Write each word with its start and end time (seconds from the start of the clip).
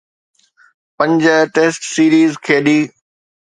پنج 0.97 1.23
test 1.55 1.81
series 1.93 2.31
کيڏي. 2.45 2.79